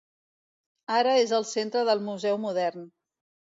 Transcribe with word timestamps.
Ara 0.99 1.11
és 1.25 1.35
el 1.41 1.45
centre 1.51 1.85
del 1.91 2.03
museu 2.09 2.43
modern. 2.49 2.91